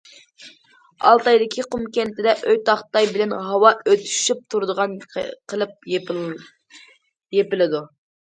ئالتايدىكى 1.09 1.65
قۇم 1.73 1.83
كەنتىدە 1.97 2.33
ئۆي 2.45 2.57
تاختاي 2.69 3.09
بىلەن 3.17 3.35
ھاۋا 3.49 3.73
ئۆتۈشۈپ 3.91 4.41
تۇرىدىغان 4.55 4.97
قىلىپ 5.53 5.87
يېپىلىدۇ. 5.99 7.83